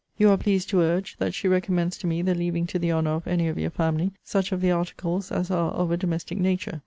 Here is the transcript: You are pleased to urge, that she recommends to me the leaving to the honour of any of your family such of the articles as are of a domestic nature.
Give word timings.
You 0.17 0.31
are 0.31 0.37
pleased 0.37 0.67
to 0.69 0.79
urge, 0.81 1.17
that 1.17 1.35
she 1.35 1.47
recommends 1.47 1.95
to 1.99 2.07
me 2.07 2.23
the 2.23 2.33
leaving 2.33 2.65
to 2.65 2.79
the 2.79 2.91
honour 2.91 3.11
of 3.11 3.27
any 3.27 3.47
of 3.49 3.59
your 3.59 3.69
family 3.69 4.13
such 4.23 4.51
of 4.51 4.59
the 4.59 4.71
articles 4.71 5.31
as 5.31 5.51
are 5.51 5.69
of 5.73 5.91
a 5.91 5.95
domestic 5.97 6.39
nature. 6.39 6.79